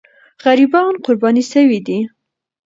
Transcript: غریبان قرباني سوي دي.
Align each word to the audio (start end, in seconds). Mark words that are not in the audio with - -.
غریبان 0.43 0.93
قرباني 1.05 1.43
سوي 1.51 1.79
دي. 1.87 1.99